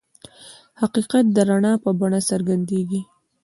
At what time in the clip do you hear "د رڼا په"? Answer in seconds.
1.35-1.89